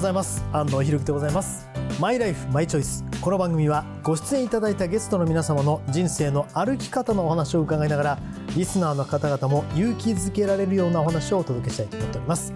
[0.00, 0.42] ございます。
[0.50, 1.68] 安藤ひろきでございます。
[2.00, 3.04] マイライフマイチョイス。
[3.20, 8.18] この番組はご出演いただいたゲストの皆様の人生の歩き方のお話を伺いながら
[8.56, 12.54] リスナーの方々も勇気づけられるようなお話をお届けしたいと思っております。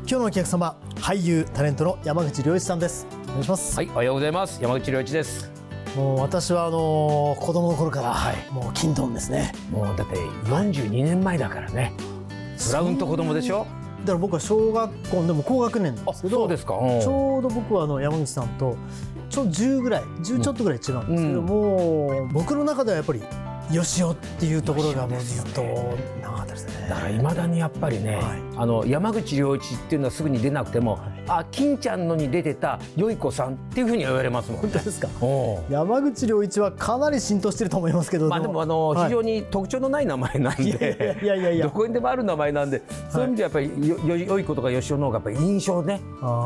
[0.00, 3.06] 今日のお客様俳優タレントの山口良一さんです。
[3.28, 3.76] お願いします。
[3.76, 4.60] はい、おはようございます。
[4.60, 5.52] 山口良一です。
[5.94, 8.36] もう私はあの子供の頃から、はい。
[8.50, 9.52] もう金ドンですね。
[9.70, 11.92] もうだって42年前だからね。
[12.66, 13.68] ブラウンと子供でしょ？
[14.02, 16.74] だから僕は小学校でも高学年なんですけどそうですか。
[16.74, 17.00] うん。
[17.00, 18.76] ちょうど僕はあの山口さんと
[19.30, 21.46] ちょうど10ぐらい10ちょっとぐらい違うんですけど、うん。
[21.46, 23.22] もう僕の中ではやっぱり
[23.70, 25.62] よしおっていうところがもうずっと
[26.20, 26.88] 長かったですね。
[26.88, 28.42] だから未だにやっぱりね、はい。
[28.56, 34.68] あの山口良一っていうのはすぐに出なくても、はいあ金ちゃんのに出てたよい子さんっていうふうに言われますもんね。
[34.68, 35.08] 本当ですか？
[35.70, 38.28] 山口良一はかなり浸透してると思いますけど。
[38.28, 39.04] まあでもあの、はい。
[39.06, 41.16] 非常に特徴のない名前なんで。
[41.22, 46.00] やいやいやいやどこにでもある名前なんで、そういう意味ではやっぱりよよよい子とかよしおの方がやっぱり印象ね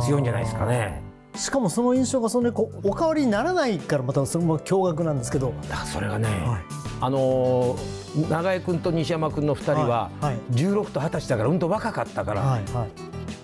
[0.04, 1.02] 強いんじゃないですかね。
[1.34, 5.52] しかもその印象がそんなにこうお変わりにならないからまたそれも驚愕なんですけど、
[5.92, 6.60] それがね、はい。
[7.00, 10.32] あのー長江君と西山君の2人ははい。
[10.32, 10.36] はい。
[10.52, 12.88] 16と20歳だからうんと若かったから、はいはい、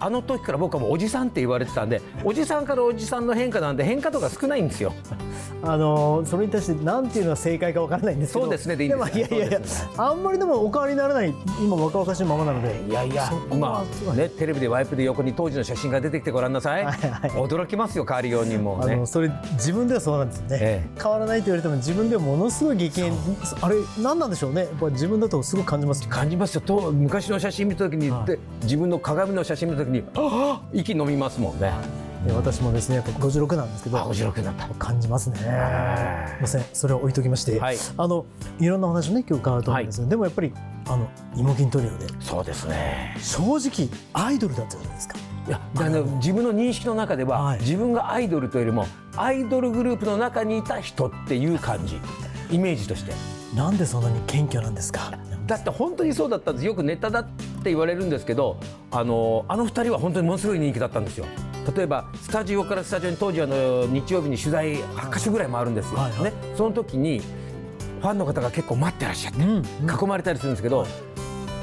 [0.03, 4.93] あの時から僕はもうおじさんって言われてたんで おじさんからおじさんの変化なんで変化とか少ないんですよ。
[5.63, 8.47] あのーそれに対してなんていうのが正解かわからないんですけど。
[8.47, 9.13] そうですねでいいんです。
[9.13, 12.83] もいやいやいやそうですあんまりでもお変わりにならない今若々しいままなので。
[12.89, 17.31] いやいやそこ今はすごいねテレビでワイプで横に当時の写真が出てきてごらんなさい、はいはい。
[17.31, 18.95] 驚きますよ変わりようにもね。
[18.95, 19.07] あの。
[19.07, 23.13] それ自分ではそうなんですよね、え変わらないと言われても自分ではものすごい激変
[23.61, 24.63] あれ何なんでしょうね。
[24.63, 26.61] やっぱ自分だとすごく感じます感じますよ。
[26.61, 28.27] と昔の写真見た時に、はい。
[28.27, 31.73] で自分の鏡の写真見た時にああ息飲みますもんね。
[32.27, 34.69] で私もですねやっぱ56なんですけどあ56になった。
[34.75, 35.37] 感じますね。
[35.37, 35.47] すい
[36.41, 37.77] ませんそれを置いときまして、はい。
[37.97, 38.27] あの
[38.61, 40.53] いろんなお話をね今日伺うと思うんですけど、でもやっぱり
[40.89, 43.17] あの芋筋トリオでそうですね。
[43.21, 45.19] 正直アイドルだったじゃないですか。
[45.49, 47.61] いやだから自分の認識の中では、はい。
[47.61, 48.87] 自分がアイドルというよりも
[49.17, 52.01] アイドルグループの中にいた人っていう感じ。
[52.51, 53.13] イメージとして。
[53.57, 55.13] なんでそんなに謙虚なんですか
[55.47, 56.67] だって本当にそうだったんです。
[56.67, 57.31] よくネタだって
[57.65, 58.59] 言われるんですけど
[58.91, 61.27] あのあの二人は本当にものすごい人気だったんですよ。
[61.77, 66.25] 例えばスタジオからスタジオに当時あの日曜日に取材8か所ぐらい回るんですよ、はいはい。
[66.25, 67.21] ね、その時に
[68.01, 70.87] ファンの方が結構待ってらっしゃって、うん囲まれたりするんですけど、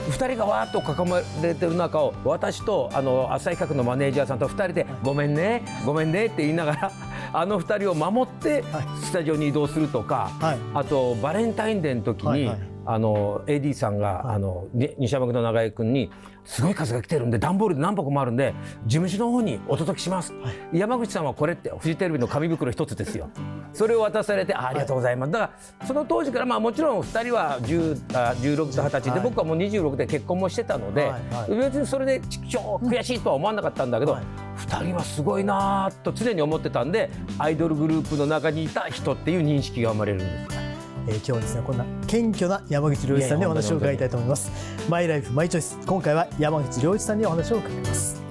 [0.09, 6.91] 2人がわーっと囲まれてる中を私とあの浅井企画のマネージャーさんと2人で「ごめんねごめんね」って言いながら
[7.33, 8.83] あの2人を守ってはい。
[9.03, 10.57] スタジオに移動するとか、はい。
[10.73, 12.59] あとバレンタインデーの時に、はいはい
[12.91, 14.35] あの AD さんが、はい。
[14.35, 16.09] あのに西山君の長井君に
[16.43, 18.55] 「すごい数が来てるんで段ボールで何箱もあるんで
[18.87, 20.33] 事務所の方にお届けします」
[20.73, 23.29] 山口さんはこれってフジテレビの紙袋一つですよ。
[23.71, 29.19] それを渡されてあありがとうございます、だからその当時からまあもちろん2人は10あ16と20歳で、はい。
[29.21, 31.11] 僕はもう26で結婚もしてたので、
[31.49, 34.23] 別にそれで超悔しいとは思わなかったんだけど、はい。
[34.57, 40.68] 2人はすごいなと常に思ってたんでアイドルグループの中にいた人っていう認識が生まれるんです。
[41.09, 44.51] えー今日はですねこんな謙虚な山口良一さんにお話を伺いたいと思います。
[44.87, 48.21] マイライフマイチョイス今回は山口良一さんにお話を伺います。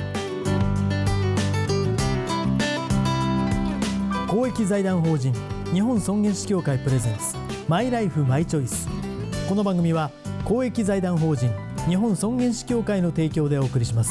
[4.28, 5.34] 公益財団法人
[5.72, 7.36] 日本尊厳死協会プレゼンツ。
[7.68, 8.88] マイライフマイチョイス
[9.46, 10.10] この番組は
[10.44, 11.50] 公益財団法人
[11.86, 14.10] 日本尊厳死協会の提供でお送りします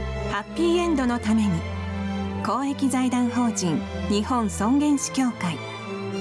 [0.31, 1.49] ハッピーエンドのために
[2.45, 5.57] 公益財団法人日本尊厳死協会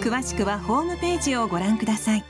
[0.02, 2.24] 詳しくはホームページをご覧ください。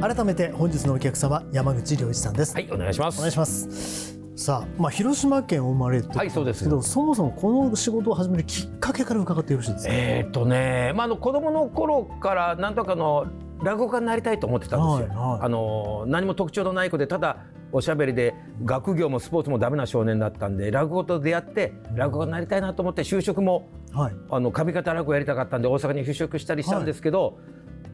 [0.00, 3.18] 改めて本日のお客様山口良一さんです、はいお願いします。
[3.18, 4.18] お願いします。
[4.34, 6.64] さあ、まあ、広島県お生まれとはいそうです。
[6.64, 13.26] けどそもそもこの仕事を始めるきっかけから伺ってよろしいですか、えーっとね、まあ、あの子供の頃からなんとかの
[13.62, 15.14] 落語家になりたいと思ってたんですよ。
[15.18, 15.44] はいはい。
[15.44, 17.38] あの何も特徴のない子でただ
[17.72, 18.34] おしゃべりで
[18.64, 24.14] 学業もスポーツもダメな少年だったんで落語と出会って落語家になりたいなと思って就職もはい。
[24.30, 27.38] あの上方落語やりたかったんで大阪に就職したりしたんですけど、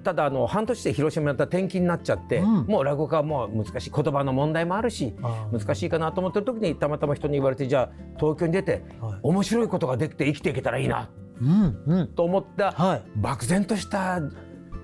[0.04, 2.66] ただあの半年で広島になったら転勤になっちゃって、うん。
[2.66, 5.14] もう落語家はもう難しい言葉の問題もあるし
[5.50, 9.18] 難しいかなと思ってる時にたまたま人に言われてじゃあ東京に出てはい。
[9.22, 12.08] 面白いことができて生きていけたらいいなうんうん。
[12.08, 13.02] と思ったはい。
[13.16, 14.20] 漠然とした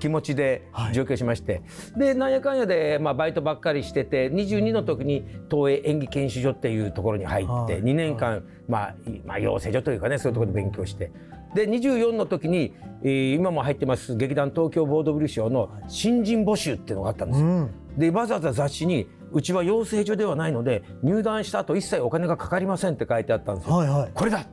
[0.00, 0.94] 気持ちではい。
[0.94, 1.62] 上京しまして、
[1.96, 7.82] でなんやかんやで、まあ、バイトばっかりしてて22の時に東映演技研修所っていうところに入って、はい。
[7.82, 11.12] 2年間、まあいまあ、養成所というかねそういうところで勉強して。
[11.54, 17.46] で24の時に、えー今も入ってます劇団東京ボードブリ賞の新人募集っていうのがあったんですよ。
[17.46, 17.70] うん。
[17.98, 23.76] でわざわざ雑誌にうちは養成所ではないので入団した後一切お金がかかりませんって書いてあったんですよ。
[23.76, 24.10] はいはい。
[24.14, 24.46] これだ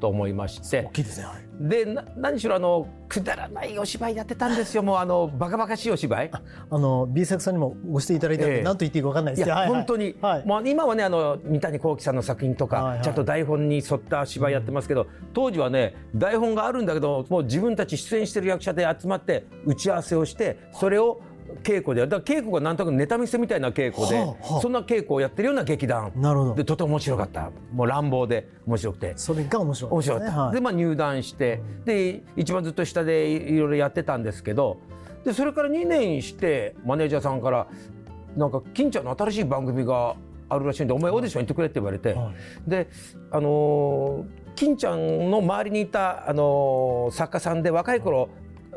[0.00, 0.84] と思いまして。
[0.86, 4.82] 大きいですねはいでな何しろあのくだらないお芝居やってたんですよ。
[4.82, 6.30] もうあのバカバカしいお芝居。
[6.32, 8.62] あの B 作さんにもご指摘いただいたのでええ。
[8.62, 9.46] 何と言っていいか分かんないです。
[9.46, 9.74] いや、はいはい。
[9.76, 10.46] 本当に、はい。
[10.46, 13.04] もう今はねあの三谷幸喜さんの作品とか、はいはい。
[13.04, 21.20] ちゃんと台本に沿った芝居やってますけど、当時はね台本があるんだけどもう自分たち出演してる役者で集まって打ち合わせをしてそれを
[21.62, 24.60] 稽古でだから稽古がなんとなくネタ見せみたいな稽古で、はあはあ。
[24.60, 26.54] そんな稽古をやってるような劇団なるほど。
[26.54, 27.50] でとても面白かった。
[27.72, 29.12] もう乱暴で面白くて。
[29.16, 30.54] それが面白かった面白かった、はい。
[30.54, 34.78] でまあ入団してで一番ずっと下でいろいろやってたんですけど
[35.24, 37.66] でそれから2年してマネージャーさんから
[38.36, 40.14] 「なんか金ちゃんの新しい番組が
[40.48, 42.32] あるらしいんでお前オーディション行ってくれ」って言われて、は
[42.66, 42.70] い。
[42.70, 42.88] で
[43.30, 44.24] あのー
[44.56, 48.28] 金ちゃんの周りにいた、あのー作家さんで若い頃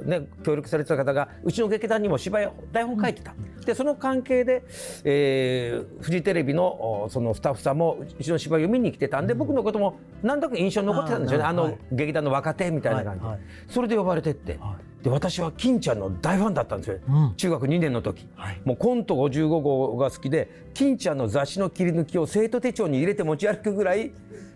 [0.05, 3.33] ね、協力されてた方がうちの劇団にも芝居台本書いてた、
[3.65, 4.63] でその関係で、
[5.03, 11.45] えーフジテレビのおそのスタッフさんもうちの芝居を見に来てたんで、僕のことも何となく印象に残ってたんですよね。
[11.45, 13.35] あの、劇団の若手みたいな感じで、はい。
[13.35, 17.33] はいそれで呼ばれてって、はで私は金ちゃんの大ファンだったんですよ、うん。
[17.35, 18.27] 中学2年の時。
[18.35, 18.61] はい。
[18.63, 24.11] もうコント55号が好きで金ちゃんの雑誌の切り抜きを生徒手帳に入れて持ち歩くぐらい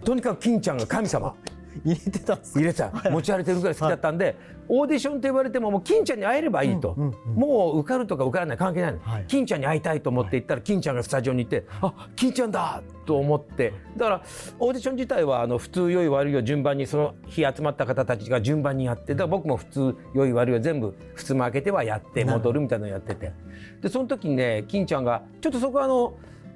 [0.05, 1.35] とにかく金ちゃんが神様
[1.83, 2.59] 入れてたんです。
[2.59, 4.35] 入れてた持ち歩いてるぐらい好きだったんで、
[4.69, 7.35] オーディションって言われてももう金ちゃんに会えればいいと、うんうんうん。
[7.35, 8.94] もう受かるとか受からない関係ない。
[8.94, 13.74] の、はい金ちゃんに会いたいと思って行ったら金ちゃんがスタジオに行って、あ金ちゃんだと思って。
[13.95, 14.21] だから
[14.59, 23.31] オーディション自体はあの普通良い悪いを順番にその日集まった方たちが順番にやってだから僕も普通良い悪いを全部普通も開けてはやって戻るみたいなのをやってて。
[23.81, 26.13] でその時にね金ちゃんが「ちょっとそこあの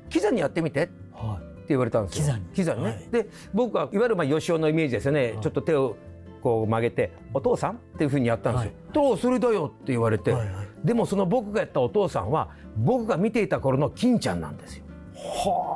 [0.10, 2.36] キザにやってみて」はい言われたんですよ。
[2.36, 2.90] にね。
[2.90, 5.96] はいで僕はいわゆるまあ吉尾のイメージですよね、はいちょっと手を
[6.42, 8.72] こう曲げて「お父さん?」っていうふうにやったんですよ。
[8.94, 14.86] とそれだよって言われて、はいはいでもその僕がやったお父さんは僕が見ていた頃の金ちゃんなんですよ。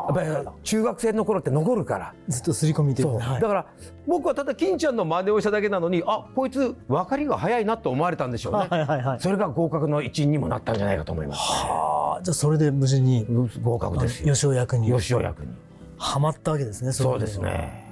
[0.08, 2.14] やっぱり中学生の頃って残るから。
[2.28, 3.66] ずっと刷り込みというそうかはいだから
[4.08, 8.68] 僕はただ金ちゃんの真似をしただけなのにあこいつ分かりが早いなと思われたんでしょうね。
[8.68, 11.40] はいはいはいそれが合格の一因にもなったんじゃないかと思います。
[11.40, 13.26] はあじゃあそれで無事に
[13.62, 14.34] 合格ですよ。
[14.34, 15.54] 吉尾役に吉尾役に。
[15.98, 17.84] はまったわけですねそうですね。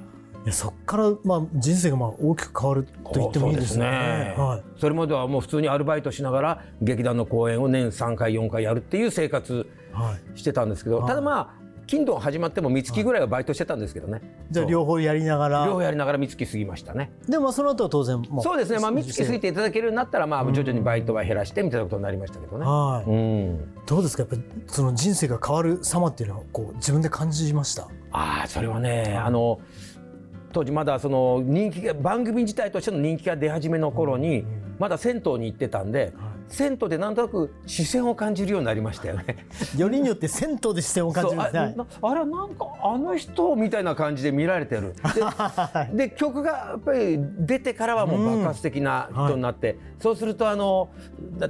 [0.44, 3.86] いやそこからまあ人生がまあ大きく変わると言ってもいいですね。
[3.86, 4.34] ね。
[4.36, 4.62] はい。
[4.78, 10.38] それまではもう普通にアルバイトしながら劇団の公演を年3回4回やるっていう生活はい。
[10.38, 11.08] してたんですけどはい。
[11.08, 14.22] ただまあ金土始まっても三月ぐらいはバイトしてたんですけどね。
[14.50, 15.66] じゃあ両方やりながら。
[15.66, 17.12] 両方やりながら三月過ぎましたね。
[17.28, 18.78] でもその後は当然もそうですね。
[18.78, 22.64] まあ三月過ぎていただけるようになったらまあ徐々にバイトは減らしてみたいなことになりましたけどね。
[22.64, 23.10] はい。
[23.10, 23.74] うん。
[23.86, 24.22] どうですか？
[24.22, 27.88] やっぱりその人生が変わる様っていうのはこう自分で感じました？
[28.12, 29.60] ああそれはねあの
[30.52, 34.44] 当時まだその人気が番組自体としての人気が出始めの頃に
[34.78, 36.12] まだ銭湯に行ってたんで
[36.48, 39.46] 銭湯でなんとなく視線を感じるようになりましたよね。
[39.76, 44.94] よりによって銭湯で視点を感じるあなあれなんかあの人みたいな感じで見られてる。
[45.92, 50.90] で で曲がやっぱり出てからはもう爆発的な人になって、そうするとあの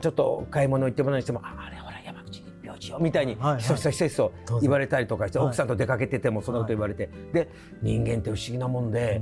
[0.00, 3.60] ちょっと買い物行ってもらいにしてもああれほら山口病地よみたいにはいはい。
[3.60, 5.46] ひそひそひそひそ言われたりとかして、はい。
[5.48, 7.48] 奥さんと出かけててもそんなこと言われて、で
[7.82, 9.20] 人間って不思議なもんで、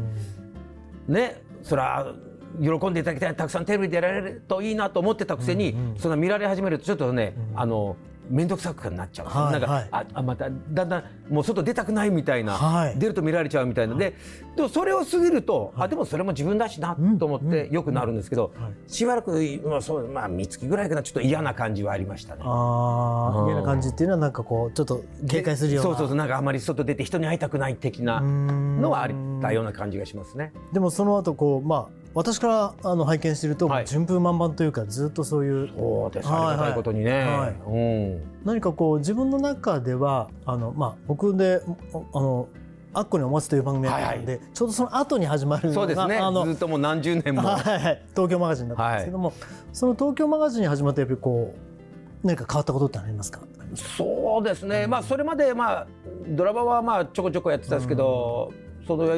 [1.08, 2.14] ねそれは
[2.60, 7.96] 喜んでいただきたいたくさんテレビでやられるといいなと思ってたくせに、そんな見られ始めるとちょっとね、あの
[8.30, 9.88] 面倒くさくなっちゃう、はいなんか、はい。
[9.90, 12.98] ああまただんだんもう外出たくないみたいな、はい。
[12.98, 14.14] 出ると見られちゃうみたいなで
[14.54, 18.52] でもそれを過ぎると、あでもそれも自分だしなと思ってよくなるんですけど、
[18.86, 19.32] しばらく、
[19.66, 22.42] まあそうまあ、三月ぐらいかなちょっと嫌な感じはありましたね。
[22.44, 22.48] うん。
[22.48, 25.90] ああ嫌な感じっていうのはなんかこうちょっと警戒するような。
[25.90, 29.10] そうそうそうなんかあまり外出て人に会いたくない的なのはあっ
[29.42, 30.52] たような感じがしますね。
[30.72, 33.86] でもその後こうまあ私からあの拝見してると、はい。
[33.86, 37.24] 順風満帆というかずっとそういうそうですはいありがたいことにね。
[37.24, 37.54] はい。
[37.66, 38.22] うん。
[38.44, 42.48] 何かこう自分の中ではあのまあ僕でおあの
[42.94, 46.16] 「アッコにお待ち」という番組やってたんで、ちょうどその後に始まるのがそうですね。
[46.18, 47.42] あのずっともう何十年も。
[47.42, 49.32] はいはい東京マガジンだったんですけども、
[49.72, 53.40] その東京マガジンに始まってやっぱりこう何か変わったことってありますか？
[53.74, 55.86] そうですね、まあそれまでまあ
[56.28, 58.52] ドラマはまあちょこちょこやってたんですけど、
[58.86, 59.08] そのい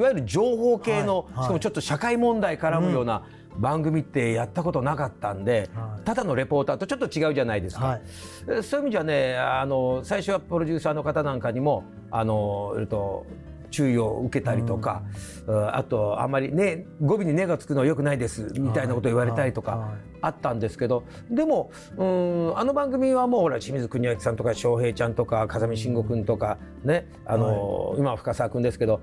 [0.00, 1.44] わゆる情報系の、はいはい。
[1.44, 3.22] しかもちょっと社会問題絡むような
[3.58, 6.04] 番組ってやったことなかったんで、はい。
[6.04, 7.86] ただのレポーターとちょっと違うじゃないですか。
[7.86, 8.02] はい。
[8.48, 13.26] えそういう意味じゃねあの最初はプロデューサーの方なんかにもあのえっと
[13.70, 15.02] 注意を受けたりとか、
[15.46, 29.00] うんあとあんまりね語尾に「ね」がつくのはよくないですみたいなことを言われたりとかはいはいあったんですけどでもうんあの番組はもうほら清水国明さんとか翔平ちゃんとか風見慎吾君とかねあの、今は深澤君ですけど、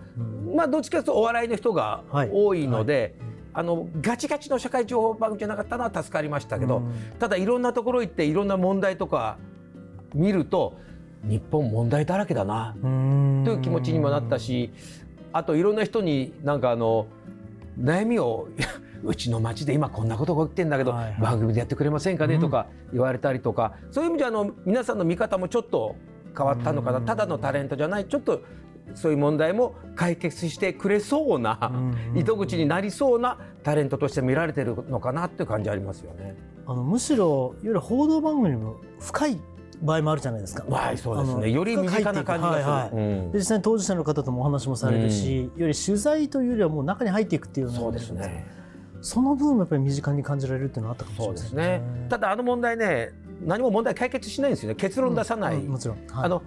[0.53, 2.29] まあどっちかというとお笑いの人がはい。
[2.31, 3.15] 多いので。
[3.57, 6.93] あのガチガチの社会情報番組じゃなかったのは助かりましたけど、うん。
[7.19, 9.37] ただいろんなところ行っていろんな問題とか
[10.13, 10.77] 見ると
[11.27, 12.75] 日本問題だらけだな。
[12.81, 13.41] うん。
[13.45, 14.71] という気持ちにもなったし
[15.33, 17.07] あといろんな人になんかあの
[17.79, 18.47] 悩みを
[19.03, 21.21] うちの町で今こんなことが起きてんだけど、はいはい。
[21.21, 22.39] 番組でやってくれませんかね？
[22.39, 25.95] とか言われたりとか、そういう意味であの皆さんの見方もちょっと
[26.35, 27.05] 変わったのかな、うん。
[27.05, 28.41] ただのタレントじゃないちょっと
[28.93, 31.71] そういう問題も解決してくれそうな、
[32.13, 32.17] うん。
[32.17, 36.35] 糸口になりそうなタレントとして見られてるのかなっていう感じありますよね。
[36.65, 39.39] あのむしろいわゆる報道番組にも深い
[39.81, 40.65] 場合もあるじゃないですか。
[40.69, 41.51] はい、そうですね。
[41.51, 42.69] より身近な感じがする。
[42.71, 48.45] はいはいうんで実際に当事者の方ともお話もされるし、より取材というよりはもう中に入っていくっていうようなそうですね。
[49.01, 52.07] その分もやっぱり身近に感じられるっていうのはあったかもしれそうませんですね。
[52.09, 53.11] ただあの問題ね、
[53.43, 54.75] 何も問題解決しないんですよね。
[54.75, 55.57] 結論出さない。
[55.57, 56.41] うんもちろん、はいあの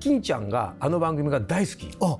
[0.00, 2.18] 金ちゃんがあの番組が大好きあ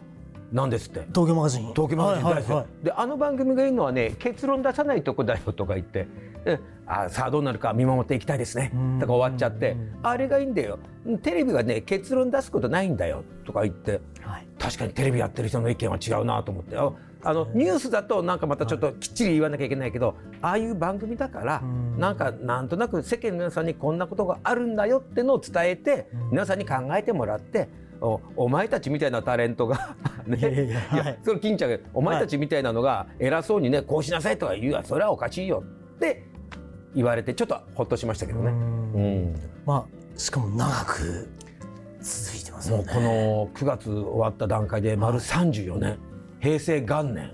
[0.51, 1.07] なんですって。
[1.15, 6.09] 東京マガジン東京マガジン大好き、はいはいはいであの番組がいいのはね結論出さないとこだよとか言ってで
[6.87, 8.71] あさあどうなるか見守っていきたいですね。
[8.75, 8.99] うん。
[8.99, 9.99] とか終わっちゃってうん。
[10.03, 10.79] あれがいいんだよ。
[11.23, 13.25] テレビがね結論出すことないんだよ。
[13.45, 14.01] とか言って。
[14.23, 14.47] はい。
[14.59, 16.77] 確かにテレビやってる人の意見は違うなと思って。
[16.77, 16.91] あ
[17.25, 21.99] あのニュースだとなんかまたちょっときっちり言わなきゃいけないけどああいう番組だからうん。
[21.99, 26.31] なんかなんとなく世間の皆さんにこんなことがあるんだよってのを伝えてうん。
[26.31, 27.69] 皆さんに考えてもらって
[28.01, 31.07] おお前たちみたいなタレントがね いやいやはい。
[31.07, 34.85] やそれ金ちゃんがお前たちみたいなのが偉そうにねこうしなさいとか言うわ。
[34.85, 35.65] それはおかしいよ。
[35.97, 36.28] って
[36.95, 38.51] 言われてちょっとほっとしましたけどね。
[38.51, 38.93] うん。
[38.95, 38.99] う
[39.31, 39.35] ん。
[39.67, 41.29] まあしかも長く
[42.01, 42.85] 続いてますよね。
[42.85, 45.99] もうこの9月終わった段階で丸34年。
[46.41, 47.33] 平成元年。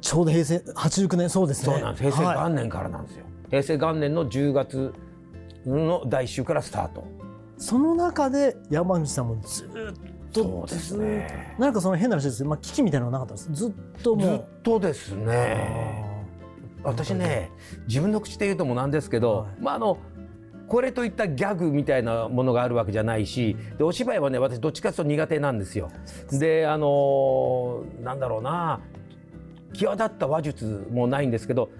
[0.00, 1.74] ちょうど平成89年そうですね。
[1.74, 2.02] そうなんです。
[2.04, 3.24] 平成はい元年からなんですよ。
[3.50, 4.92] 平成元年の10月
[5.66, 7.04] の第1週からスタート。
[7.56, 9.68] その中で山口さんもずっ
[10.32, 11.56] とそうですね。
[11.58, 13.64] なんかその変な話ですけど、まあ、危機みたいなのはなかったんです。
[13.64, 16.07] ずっともずっうとですね。
[16.82, 17.50] 私ね
[17.86, 19.62] 自分の口で言うともなんですけど、はい。
[19.62, 19.98] まああの
[20.68, 25.90] これといったギャグみたいなものがあるわけじゃないしでお芝居はね私どっちかというと苦手なんですよ。
[26.30, 28.80] であのなんだろうな
[29.72, 31.70] 際立った話術もないんですけど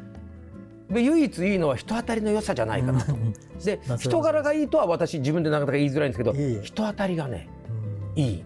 [0.88, 3.12] で唯一いいのは人当たりの良さじゃないかなと。
[3.62, 7.48] でまあ人柄がいいとは私自分でなかなか言いづらいんですけど人当たりがね
[8.16, 8.22] うん。
[8.22, 8.44] いい。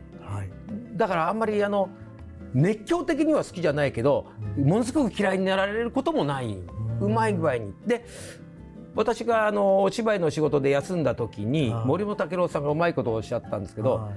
[0.97, 1.88] だからあんまりあの
[2.54, 6.59] 熱狂的には好きじゃないけどものすごく嫌いになられることもない、
[7.00, 7.73] うまい具合に。
[7.87, 8.04] で
[8.94, 11.85] 私があのお芝居の仕事で休んだ時にはい。
[11.87, 14.14] 森本武郎さんがうまいことをおっしゃったんですけど、はい。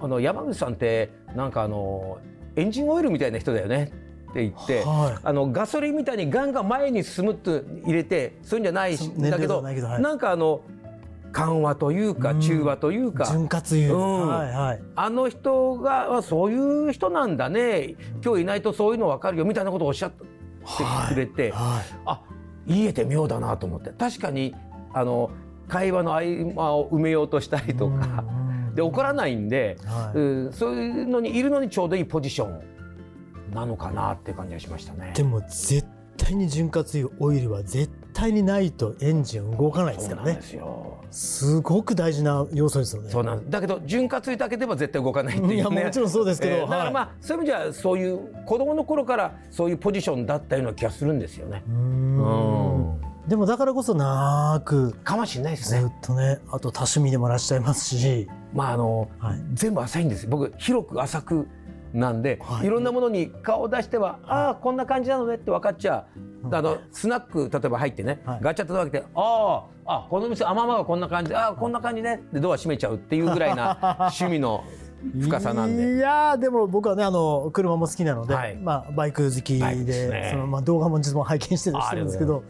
[0.00, 2.18] あの山口さんってなんかあの
[2.56, 3.92] エンジンオイルみたいな人だよね。
[4.30, 4.80] って言って。
[4.80, 10.62] はあのガソリンみたいにガンガン前に進むって入れてそういうんじゃないしそう燃料でだけどはないけどはいなんかあの
[11.36, 12.40] 緩和というかうん。
[12.40, 13.26] 中和というい、か。
[13.26, 14.28] 潤滑油、うん。
[14.28, 14.82] はいはい。
[14.94, 17.94] あの人があそういう人なんだね。
[18.24, 20.24] 今日いないとそういうの分かるよみたいなことをおっしゃって
[21.08, 21.98] くれて、はい。
[22.06, 22.22] あ
[22.66, 23.90] 言えて妙だなと思って。
[23.90, 24.54] 確かに
[24.94, 25.30] あの
[25.68, 28.24] 会話の合間を埋めようとしたりとか、
[28.74, 30.18] で怒らないんで、はい。
[30.18, 32.60] うんそういうのにいるのにちょうどいいポジション
[33.54, 35.12] なのかなって感じがしましたね。
[35.14, 40.26] でも絶対に潤滑油オイルは絶対にないとエンジン動かないですからね。
[40.26, 40.96] そうなんですよ。
[41.10, 43.10] すごく大事な要素ですよね。
[43.10, 43.50] そうなんです。
[43.50, 45.54] だけど潤滑油だけでは絶対動かないっていうね。
[45.56, 46.92] いやもちろんそうですけどえーだからはい。
[46.92, 51.62] まあ、そういう意味じゃそういう子供の頃からそういうポジションだったような気がするんですよね。
[51.68, 53.00] うーん。
[53.28, 55.98] でもだからこそ長くかもしれないですずっね。
[56.00, 59.42] とねあと多趣味でもらっしゃいますし、まああの、はい。
[59.54, 60.26] 全部浅いんです。
[60.28, 61.48] 僕広く浅く
[61.96, 62.66] なんで、はい。
[62.66, 66.06] い、ろんなものに顔を出しては、ああこんな感じなのねって分かっちゃ
[66.44, 68.40] う、あのスナック例えば入ってね、はい。
[68.42, 73.78] ガチャッと開けてあああこの店あままがこんな感じああこんな感じねってドア閉めちゃうっていうぐらいな
[74.12, 74.62] 趣味の
[75.20, 75.96] 深さなんで。
[75.96, 78.56] いやーでも僕はねあの車も好きなので、はい。
[78.56, 80.28] まあ、バイク好きでね。
[80.32, 82.42] そのまあ、動画も実も拝見してたりしてるんですけど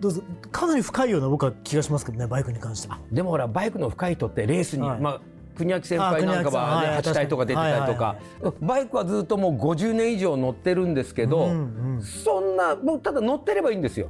[0.00, 2.94] どうぞかなり深いような僕は気がしますけどねバイクに関しても。
[3.12, 5.00] でもほらバイクの深い人ってレースに、はい。
[5.00, 5.20] まあ
[5.58, 8.16] 国明先輩なんかは、ねあ国明さんはい8体とか出てたりとか、
[8.60, 14.08] バイクはずっともう50年以上乗ってるんですけど、うんそんなもうただ乗ってればいいんですよ。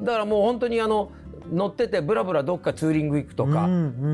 [0.00, 1.10] だからもう本当にあの
[1.52, 3.68] 乗っててブラブラどっかツーリング行くとか、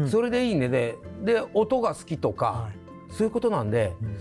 [0.09, 0.69] それでいいね。
[0.69, 3.13] でで音が好きとか、はい。
[3.13, 4.17] そういうことなんで、うん。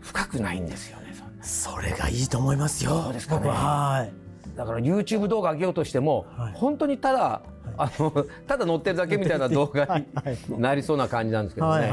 [0.00, 1.06] 深くないんですよね
[1.42, 3.02] それがいいと思いますよ。
[3.04, 3.48] そうですかね。
[3.48, 4.25] はい
[4.56, 6.52] だから YouTube 動画上げようとしても、はい。
[6.54, 7.42] 本当にただ、
[7.76, 10.38] あのただ乗ってるだけみたいな動画にはいはい。
[10.58, 11.90] なりそうな感じなんですけどね。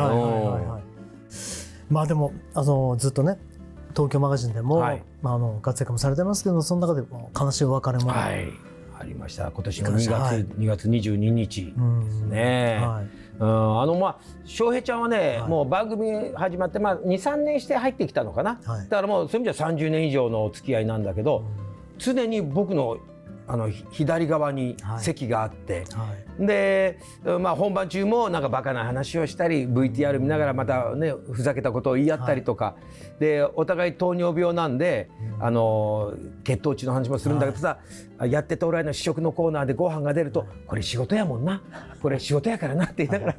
[1.89, 3.37] まあでもあのずっとね
[3.89, 5.03] 東京マガジンでも、はい。
[5.21, 8.47] まあ、あの活躍もされてますけどその中でも悲しいお別れも、はい。
[8.97, 9.51] ありました。
[9.51, 12.79] 今年の2月、いかがでし2月22日うんですね。
[12.81, 13.07] はい。
[13.39, 13.81] うん。
[13.81, 15.49] あのまあ翔平ちゃんはね、はい。
[15.49, 18.87] もう番組始まってまあ23年して入ってきたのかな、はい。
[18.87, 21.43] だからもうそういう意味では30年以上のお付き合いなんだけど、
[22.03, 22.97] 常に僕の
[23.45, 25.03] あのひ左側にはい。
[25.03, 26.45] 席があって、はい。
[26.47, 26.97] で、
[27.41, 32.77] まあ、本番中もなんかバカな話をしたり VTR 見ながらまたねふざけたことを言い合ったりとか、
[33.19, 35.09] でお互い糖尿病なんで、
[35.41, 36.13] あの
[36.45, 37.79] 血糖値の話もするんだけどさ、
[38.25, 41.61] やってておられの試食のコーナーでご飯が出ると、これ仕事やもんな。
[42.01, 43.35] これ仕事やからなって言いながら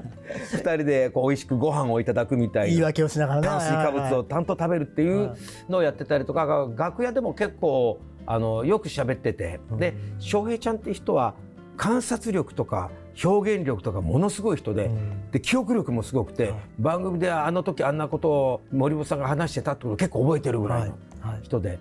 [0.52, 2.68] 二人でこう美味しくご飯をいただくみたいな。
[2.68, 5.35] 言い訳をしながらね炭水化物をはいたんと食べるっていう
[5.71, 11.34] のをやってたりとか、楽屋でも結構あのよく喋ってて、で翔平ちゃんって人は
[11.76, 12.90] 観察力とか
[13.22, 15.30] 表現力とかものすごい人で,、ん。
[15.30, 16.54] で記憶力もすごくて、はい。
[16.78, 21.34] 番組であの時あんなことを森本さんが話してたってことを結構覚えてるぐらいのはい。
[21.34, 21.42] はい。
[21.42, 21.78] 人で,、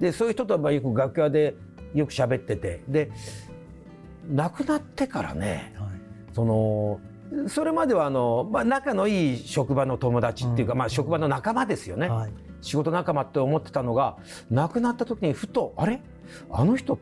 [0.00, 1.54] でそういう人とはまあよく楽屋で
[1.94, 2.82] よく喋ってて。
[2.88, 3.10] で
[4.28, 5.88] 亡くなってからねはい。
[6.32, 7.00] その
[7.48, 12.32] それまではあの、まあ、仲のいい職場の友達っていうか、まあ、職場の仲間ですよね、はい。
[12.60, 14.16] 仕事仲間って思ってたのが
[14.50, 16.02] 亡くなった時にふとあれ？
[16.50, 16.98] あの人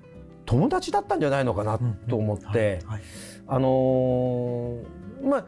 [0.46, 2.58] 友達だったんじゃないのかなと思って、はい。
[2.84, 3.02] はい。
[3.46, 5.44] あのーまあ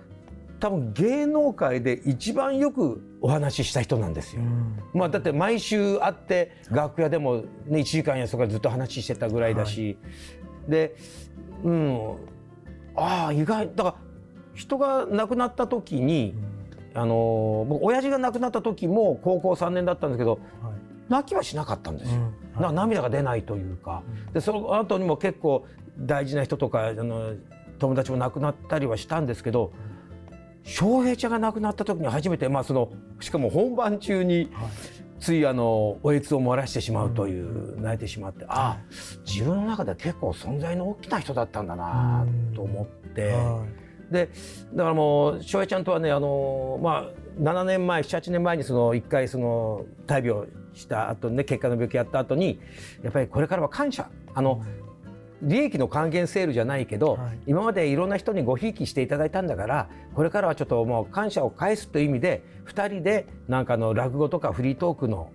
[0.61, 4.43] 多分芸能界で一番よくお話しした人なんですよ。
[4.43, 4.79] うん。
[4.93, 9.97] まあ、だって毎週会って楽屋でも、ね、1時間やそこからずっと話してたぐらいだし、
[10.69, 10.97] で
[11.65, 12.17] うん。
[12.95, 13.71] ああ意外。
[13.75, 14.10] だから
[14.61, 16.35] 人が亡くなった時に、
[16.95, 20.41] あのー僕親父が亡くなった時も高校3年だったんですけどはい。
[21.09, 22.21] 泣きはしなかったんですよ。
[22.57, 22.63] うん。
[22.63, 24.03] な涙が出ないというか、
[24.33, 25.67] でその後にも結構
[25.99, 27.35] 大事な人とかあの
[27.79, 29.73] 友達も亡くなったりはしたんですけど
[30.63, 34.71] 翔平ちゃんが亡くなった時に初めて、まあ、そのしかも本番中にはい。
[35.21, 38.79] ついあのおえつを漏らしてしまうという、泣いてしまってああ
[39.27, 43.33] 自分の中では結構存在の大きな人だったんだなと思って。
[43.33, 43.67] は
[44.11, 44.29] で
[44.75, 52.61] だからもう翔平ちゃんとはねあの、まあ、7年前78年前にその1回その大病した後ね結果の病気やった後に
[53.03, 54.11] やっぱりこれからは感謝。
[54.33, 54.63] あの、
[55.43, 57.39] 利益の還元セールじゃないけど、はい。
[57.47, 65.33] 今までいろんな人にごひいきしていただいたんだからこれからはちょっともう感謝を返すという意味で2人でなんかあの落語とかフリートークの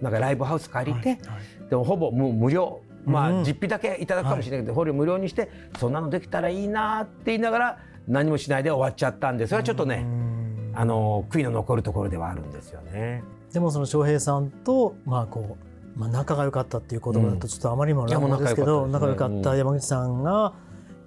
[0.00, 1.70] なんかライブハウス借りて、はいはい。
[1.70, 2.80] でもほぼもう無料。
[3.06, 3.44] まあ、うん。
[3.44, 10.72] 実費だけいただくかもしれないけど、ほぼ無料にしてそんなのできたらいいなって言いながら何もしないで終わっちゃったんでそれはちょっとね、うん。
[10.74, 13.24] あの悔いの残るところではあるんですよね。
[13.52, 15.56] でもその翔平さんとまあこ
[15.96, 20.52] う、まあ、仲が良かったっていう言葉だとちょっとあまりにも乱暴ですけど、もう仲仲良かった山口さんが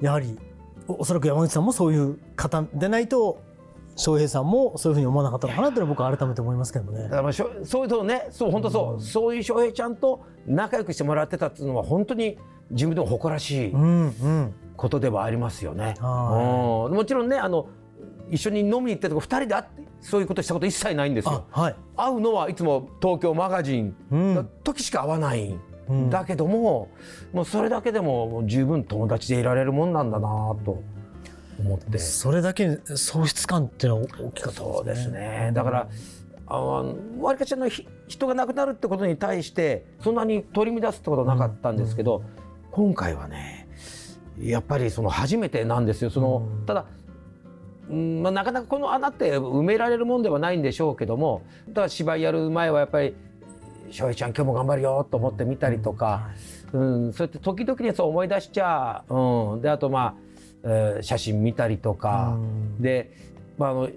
[0.01, 0.39] やはり
[0.88, 3.43] おおそらく山口さんもそういう方でないと
[3.95, 7.03] 翔平さんもそういうふうに思わなかったのかなっていうのは僕は改めて思いますけどね。
[7.03, 7.09] だ。
[7.09, 12.39] からまあしょそういうとねそう本当そう、そういう翔平ちゃんと仲良くしてもらってたっていうのは本当に
[12.71, 13.71] 自分でも誇らしい。
[13.71, 15.95] うんうんことではありますよね。
[15.99, 17.67] はうんもちろんねあの
[18.29, 19.69] 一緒に飲みに行ってとか2人で会って
[20.01, 21.61] そういうことしたこと一切ないんですよあ。
[21.61, 26.89] はい、会うのはいつも東京マガジンう時しか会わないうんだけども、
[27.33, 30.27] もうそれだけでも十分友達でいられるもんなんだな
[30.63, 30.81] と
[31.59, 31.97] 思って。
[31.97, 35.51] それだけに喪失感っていうのは大きかったそうですね。
[35.53, 35.87] だから、
[36.45, 42.23] あのわりかしあのひ人が亡くなるってことに対してそんなに取り乱すってことはなかったんですけど、
[42.71, 43.59] 今回はね
[44.41, 46.10] やっぱりその初めてなんですよ。
[46.10, 46.65] その、うん。
[46.65, 46.86] ただ
[47.89, 51.41] うんまあ、なかなかこの穴って埋められるもんではないんでしょうけども
[51.73, 53.15] ただ芝居やる前はやっぱり
[53.89, 56.30] 「翔平ちゃん今日も頑張るよ」と思って見たりとか、
[56.71, 60.13] うん、そうやって時々にそう思い出しちゃう、うん、であとまあ、
[60.63, 62.82] えー写真見たりとか、うん。
[62.82, 63.12] で、
[63.58, 63.89] まあ、あの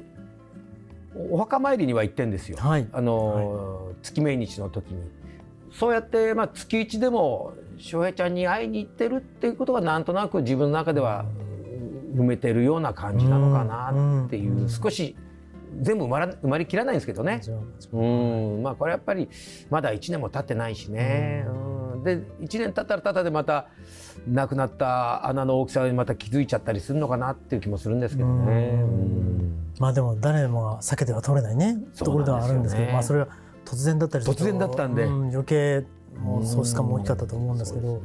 [1.30, 2.88] お墓参りには行ってんですよ、はい。
[2.92, 5.02] あの月命日の時に。
[5.70, 11.26] そうやって、まあ、月一でも翔平ちゃんに会いに行ってるっていうことがなんとなく自分の中では
[12.14, 14.68] 埋めてるような感じなのかなっていう、うん。
[14.68, 15.16] 少し
[15.80, 17.40] 全部埋まら埋まりきらないんですけどね。
[17.92, 18.62] うん。
[18.62, 19.28] まあこれやっぱり
[19.68, 23.66] まだ1年も経ってないしね、うん、で1年経ったらただでまた
[24.28, 28.84] なくなった穴の大きさにまた気づいちゃったりするのかなっていう気もするんですけどね。
[29.80, 31.78] まあでも誰もが避けては通れないね。
[31.98, 33.28] ところではあるんですけどまあそれは
[33.64, 35.04] 突然だったりすると突然だったんで。
[35.04, 35.84] うん余計
[36.20, 38.02] 喪失感も大きかったと思うんですけど、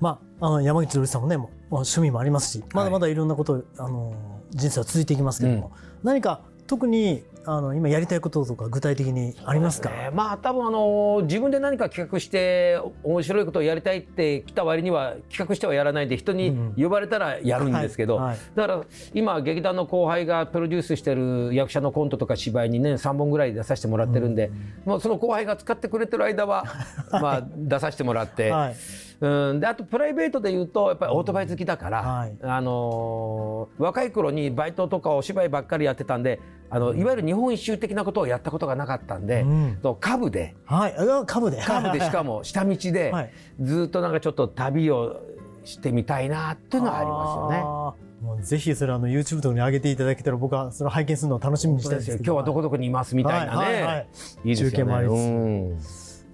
[0.00, 3.14] まああの山口瑠さんもねも趣味もありますしまだまだい。
[3.14, 4.14] ろんなこと、あの
[4.50, 9.90] 人生は続いていきますけども、何か特にあの今やりたいこととか具体的にありますか？
[9.90, 10.10] ね。
[10.12, 18.38] まあ多分あの自分で何か企画して面白いことをやりたいって来た割には企画してはやらないで人に呼ばれたらやるんですけど、はいはい。
[18.54, 24.50] だから今劇団の後輩がプロデュースしてる役者のコントとか芝居に年3本ぐらい出させてもらってるんで、
[24.84, 26.64] もうその後輩が使ってくれてる間は
[27.12, 28.50] まあ出させてもらって。
[28.50, 28.74] はい。
[29.20, 32.36] うん、であとプライベートで言うとやっぱりオートバイ好きだから、はい。
[32.42, 39.78] あのー若い頃にバイトとかお芝居ばっかりやってたんであのいわゆる日本一周的なことをやったことがなかったんで、うん。
[39.82, 40.54] と株で。
[40.64, 40.94] はい。
[40.96, 41.60] あ株で。
[41.62, 43.30] 株でしかも 下道で、はい。
[43.60, 45.20] ずっとなんかちょっと旅を
[45.64, 47.96] してみたいなっていうのはありますよ
[48.38, 48.42] ね。
[48.42, 51.98] ぜひそれあの YouTube とかに上げていただけたら僕はそれを拝見するのを楽しみにしたい。
[51.98, 54.06] ですけど今日はどこどこにいますみたいなね、はいはいはい。
[54.44, 54.70] いいですよね。
[54.70, 55.78] 中継もありつつうん。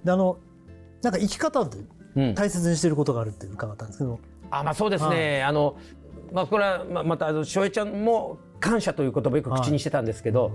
[0.05, 0.37] であの
[1.01, 1.77] なんか生き方って
[2.15, 2.35] うん。
[2.35, 5.75] 大切にしていることがあるって伺ったんですけど、あまあそうですね、あの
[6.31, 10.51] まあこれはままたあの翔平ちゃんも感謝という言葉をよく口にしてたんですけど、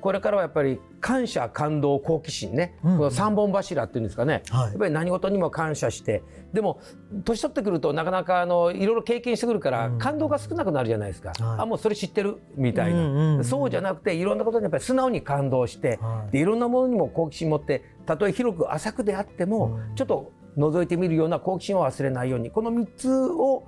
[0.00, 2.96] これからはやっぱり感謝感動好奇心ね、うん。
[2.96, 4.70] この三本柱っていうんですかね、はい。
[4.70, 6.24] やっぱり何事にも感謝して。
[6.52, 6.80] でも
[7.24, 9.98] 年取ってくるとなかなかあのいろいろ経験してくるから、うん。
[9.98, 11.60] 感動が少なくなるじゃないですか、はい。
[11.60, 12.38] あもうそれ知ってる？
[12.56, 16.32] みたいな、うんうんうんそうじゃなくていろんなことにやっぱり素直に感動して、はい。
[16.32, 19.94] でいろんなものにも好奇心持ってたとえ広く浅くであっても、うん。
[19.94, 22.50] ちょっと覗いてみるような好奇心を忘れないように。
[22.50, 23.64] この3つを、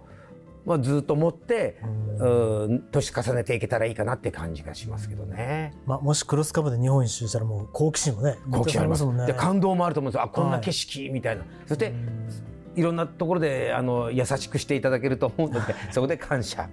[0.64, 1.78] まあ、ずっと持って、
[2.18, 2.26] う
[2.68, 5.74] ん、年重ねていけたらいいかなって感じがしますけどね。
[5.86, 9.04] まあ、もしクロスカブで日本一周したらもう好奇心もね好奇心あります。
[9.04, 9.26] もんね。
[9.26, 10.20] で感動もあると思うんです。
[10.20, 10.60] よあこんはない。
[10.60, 11.92] 景色みたいな、そして
[12.74, 16.68] いろんなところであの優しくしていただけると思うので そこで感謝。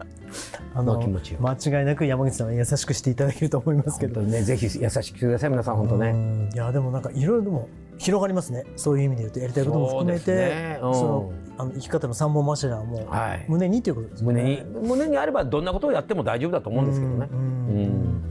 [0.75, 1.39] あのの気持ちを。
[1.41, 4.21] 間違いなく山口さんは優しくしていただけると思いますけど。
[4.21, 6.09] ねぜひ優しくしてください皆さん本当ね。
[6.09, 6.49] うん。
[6.53, 8.65] いやでもなんかいろいろでも広がりますね。
[8.75, 10.79] そういう意味で言うとやりたいことも含めてね。
[10.81, 10.93] うん。
[10.93, 13.45] そのあの生き方の三本柱はもうはい。
[13.49, 14.63] 胸にということですよね。
[14.71, 14.87] 胸に。
[14.87, 17.27] 胸にあればどんなことをやっても大丈夫だと思うんですけどね。
[17.31, 17.39] うん。
[17.39, 18.23] うん。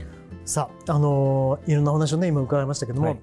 [0.45, 3.19] さあ、あのーいろんなお話をね今伺いましたけども、はい。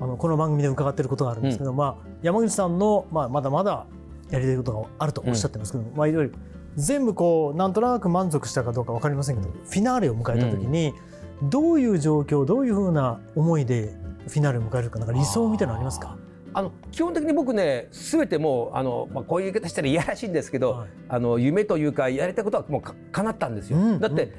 [0.00, 3.86] あのこの番組で伺っていることがあるんですけど、まあ、山口さんの、まあ、まだまだ
[4.30, 6.30] やりたいことがあるとおっしゃってますけど、まあ、いろいろ
[6.76, 10.94] 全部こうなんとなく満足したかどうか分かりませんけどフィナーレを迎えた時に、
[11.42, 13.96] どういう状況どういうふうな思いで
[14.28, 16.16] フィナーレを迎えるかなんか理想みたいなのありますか？
[16.58, 20.88] あの基本的に僕ね全てもうあの、まあ、こういう言い方したらいやらしいんですけど、はい。
[21.08, 23.78] あの夢というかやりたいことはもうか叶ったんですよ。
[23.78, 24.32] うんだって、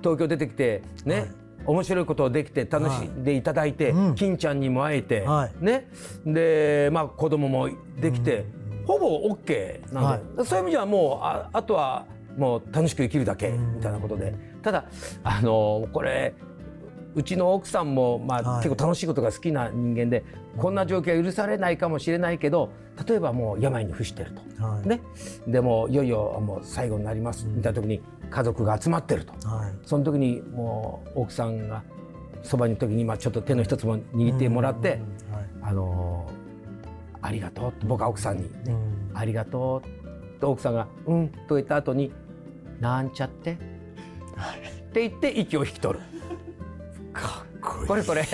[0.00, 1.28] 東京出てきてね、はい。
[1.66, 4.14] 面白いことをできて楽しんでいただいて、うん。
[4.14, 5.64] 金ちゃんにも会えて、はい。
[5.64, 5.88] ね。
[6.24, 7.68] で、まあ、子供も
[8.00, 8.44] できて、
[8.86, 13.74] ほぼ OK なんで、そういう意味ではもうああとはもう楽しく生きるだけうん。
[13.78, 14.84] みたいなことで、ただ
[15.24, 16.34] あのこれ
[17.18, 18.62] うちの奥さんも、まあはい。
[18.62, 20.24] 結構楽しいことが好きな人間で
[20.56, 22.70] こんな状況は許されないかもしれないけど
[23.06, 24.64] 例えばもう病に伏してると。
[24.64, 24.88] はい。
[24.88, 25.00] ね、
[25.46, 27.46] でもいよいよもう最後になります。
[27.46, 28.00] みたいな時に
[28.30, 29.32] 家族が集まってると。
[29.48, 29.72] はい。
[29.84, 31.82] その時にもう奥さんが
[32.42, 36.38] そばにいる時にまあちょっと手の一つも握ってもらってうんはい「あのー
[37.20, 39.88] ありがとう」って僕は奥さんにねうん「ありがとう」
[40.40, 42.12] と奥さんが「うん」と言った後に
[42.80, 43.52] 「なんちゃって」
[44.88, 46.04] って言って息を引き取る。
[47.20, 47.88] かっこいい。
[47.88, 48.24] これこれ。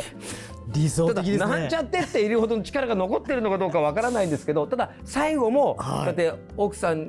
[0.69, 1.39] 理想的ですね。
[1.39, 6.07] なんちゃってっているほどの力が残ってるのかどうかわからないんですけどただ最後もはい。
[6.07, 7.09] だって奥さん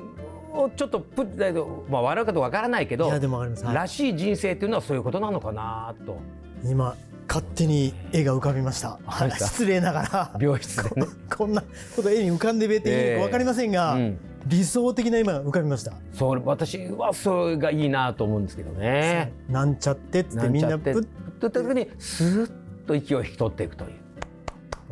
[0.52, 3.74] をちょっとプッだけどまあ笑うかどうかわからないけどいやでもわかります、はい。
[3.74, 6.18] らしい人生っていうのはそういうことなのかなと。
[6.64, 6.96] 今
[7.28, 8.98] 勝手に絵が浮かびました。
[9.36, 10.38] 失礼ながら。
[10.40, 11.62] 病室でね、こんな
[11.94, 19.32] こと絵に浮かんでべっていいのか分かりませんが、うん、理想的な今浮かびました、そう私はそれがいいなと思うんですけどね。
[19.48, 21.06] なんちゃってってみんなプッ
[21.40, 22.50] といった時にスーッ
[22.86, 23.90] と息を引き取っていくという。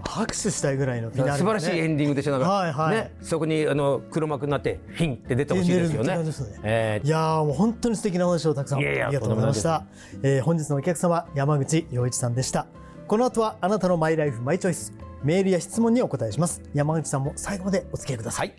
[0.07, 2.97] 拍手したいぐらいのフィナーレ素晴らしいエンディングでしょなんか、はいはい。
[2.97, 6.19] ね、そこにあの黒幕になってフィンって出てほしいですよね。
[6.19, 6.25] ね。
[6.63, 7.07] えー。
[7.07, 9.87] いやーもう本当に素敵なお話をたくさんいやいやありがとうございました、
[10.23, 12.67] えー本日のお客様山口洋一さんでした。
[13.07, 16.61] この後はあなたのマイライフマイチョイスメールや質問にお答えします。
[16.75, 18.57] 山口さんも最後までお付き合いください、はい。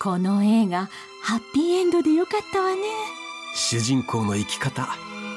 [0.00, 0.88] この映画
[1.22, 2.82] ハッピーエンドでよかったわね。
[3.54, 4.88] 主人公の生き方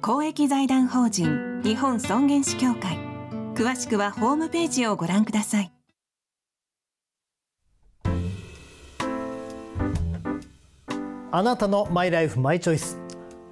[0.00, 2.98] 公益財団法人日本尊厳死協会。
[3.54, 5.72] 詳しくはホームページをご覧ください。
[11.32, 12.96] あなたのマイライフマイチョイス。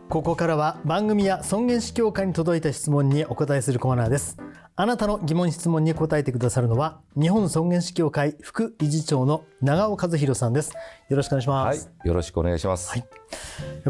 [0.08, 4.38] ここからは番組や尊厳死協会に届いた質問にお答えするコーナーです。
[4.78, 10.74] あなたの疑問質問に答えてくださるのは日本尊厳死協会副理事長の長尾和弘さんです。
[11.08, 13.06] よろしくお願いします、はい、よろしくお願いします、はい、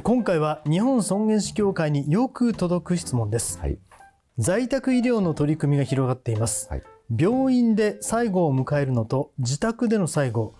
[0.01, 3.81] 今回は日本尊厳死協会によく届く質問です、はい、
[4.38, 10.55] 在宅医療の取り組みが広がっています、はい、病院で最後を迎えるのと自宅での最後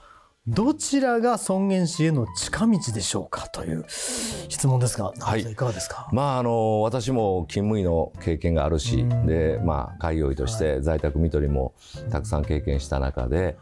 [0.49, 6.09] どちらが尊厳死への近道でしょうかという質問ですが、はい、いかがですか？
[6.13, 11.75] まああの私も勤務医の経験があるし、でまあ開業医として在宅看取りも
[12.11, 13.57] たくさん経験した中で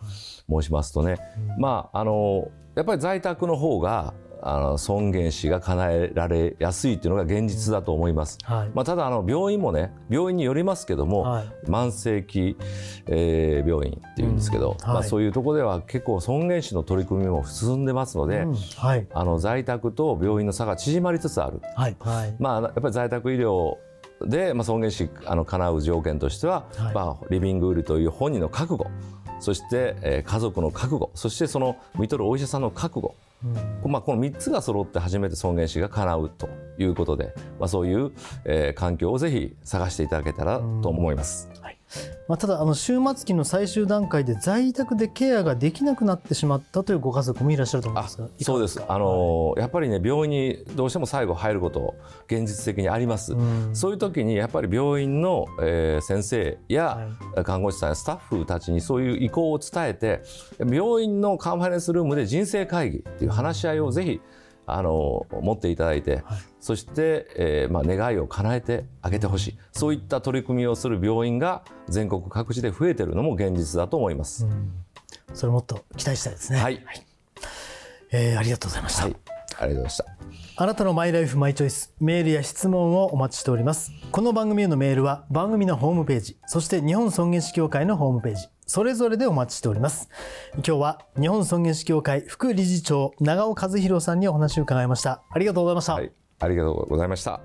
[0.51, 1.17] 申しますとね、
[1.59, 4.13] まああのやっぱり在宅の方が
[4.47, 8.39] あの尊厳死が叶えられやすいというのが現実だと思います。
[8.45, 12.57] はい、まあ、ただあの病院もね病院によりますけども、はい、慢性期、
[13.07, 14.87] えー、病院っていうんですけど、うん。
[14.87, 18.57] はい、まあ、そういうところでは結構尊厳死の取り組みも進んでますので、うん、
[19.15, 21.63] あの在宅と病院の差が縮まりつつある。
[22.39, 23.79] まあ、やっぱり在宅医療
[24.27, 28.91] で、まあ、尊厳死あの叶う条件としては、まあ、リビングウールという本人の覚悟
[29.41, 38.13] そして、えー、家族の覚悟そしてその見とるお医者さんの覚悟うん、まあ、この3つが揃って初めて尊厳死が叶うということで、まあ、そういう、
[38.45, 41.51] えー、環境をぜひ探していただけたらと思います。
[41.61, 41.79] はい、
[42.29, 48.83] まあ、ただあの終末期の最終段階で在宅でケアができなくなってしまったというご家族もいらっしゃると思いますがそうです。
[48.87, 51.95] あの、はい、やっぱりね病院にどうしても最後入ること
[52.27, 57.09] 現実的にあります、うん、そういう時にやっぱり病院の、えー、先生や
[57.45, 60.23] 看護師さんやスタッフたちにそういう意向を伝えて
[60.59, 64.21] 病院のカンファレンスルームで人生会議っていう話し合いをぜひ
[64.67, 74.47] あの持っていただいて、はい、そして、えーまあ、願いを叶えてあげてほしいそういった取り組みをする病院が全国各地で増えているのも現実だと思います。
[75.33, 76.59] それもっと期待したいですね。
[76.59, 77.07] はい、はい、
[78.13, 79.05] えー、ありがとうございました。
[79.05, 80.15] はい、ありがとうございました。
[80.57, 90.09] あなたのマイライフマイチョイスメールや質問をお待ちしておりますこの番組へのメールは番組のホームページそして日本尊厳死協会のホームページそれぞれでお待ちしております。
[90.55, 95.23] 今日は日本尊厳死協会副理事長長尾和弘さんにお話を伺いました。
[95.31, 97.41] ありがとうございました、はい、ありがとうございました。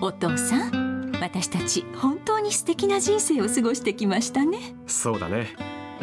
[0.00, 4.74] お父さん私たち本当に素敵な人生を過ごしてきましたね。
[4.86, 5.48] そうだね。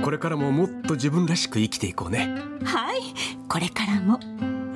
[0.04, 2.36] これからももっと自分らしく生きていこうね。
[2.64, 3.02] はい
[3.48, 4.20] これからも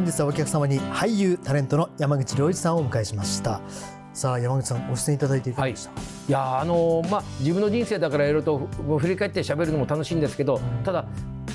[0.00, 3.60] 本日はお客様に俳優タレントの山口良一さんをお迎えしました。
[4.14, 11.04] さあ山口さんご出演いただいていかがでした、はい、いやあのまあ自分の人生だからいろいろと振り返って喋るのも楽しいんですけど、うん、ただ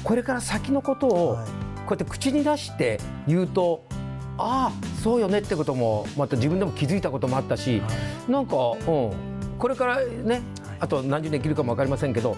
[0.04, 1.46] これから先のことを、はい。
[1.48, 1.52] こ
[1.88, 3.84] うやって口に出して言うと
[4.38, 7.82] ああそうよねってこともまた自分でも気づいたこともあったし、
[8.30, 9.12] なんか、うん、
[9.58, 10.44] これからね
[10.80, 12.38] あと何十年生きるかも分かりませんけど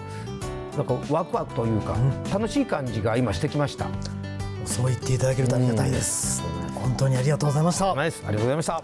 [0.74, 1.98] なんかワクワクというか、
[2.32, 3.88] 楽しい感じが今してきました
[4.68, 6.42] そう言っていただけるとありがたいです、
[6.74, 7.90] 本当にありがとうございました。
[7.92, 8.82] ありがとうございました。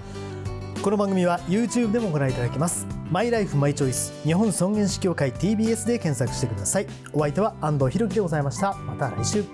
[0.83, 2.87] この番組は YouTube でもご覧いただけます。
[3.11, 6.87] マイライフマイチョイス日本尊厳死協会 TBS で検索してください。
[7.13, 8.75] お相手は安藤博樹でございました。
[8.75, 9.45] また来週。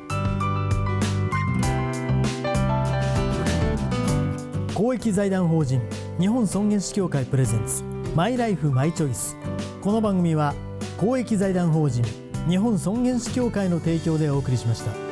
[4.74, 5.82] 公益財団法人
[6.18, 7.82] 日本尊厳死協会プレゼンツ。
[8.16, 9.36] マイライフマイチョイス
[9.82, 10.54] この番組は
[10.98, 12.04] 公益財団法人
[12.48, 15.09] 日本尊厳死協会の提供でお送りしました。